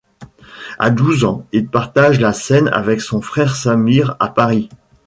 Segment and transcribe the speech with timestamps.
[0.79, 4.67] À douze ans, il partage la scène avec son frère Samir à Paris.